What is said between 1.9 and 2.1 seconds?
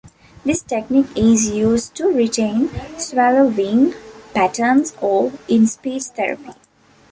to